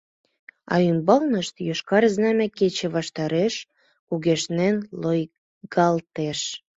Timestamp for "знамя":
2.13-2.47